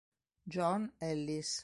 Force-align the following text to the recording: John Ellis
John 0.47 0.97
Ellis 0.97 1.53